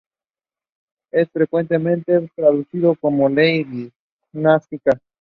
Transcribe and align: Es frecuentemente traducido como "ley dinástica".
Es 1.11 1.29
frecuentemente 1.29 2.27
traducido 2.35 2.95
como 2.95 3.29
"ley 3.29 3.91
dinástica". 4.33 4.99